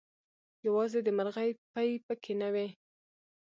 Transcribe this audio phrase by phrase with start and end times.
[0.65, 2.67] يوازې دمرغۍ پۍ پکې نه وې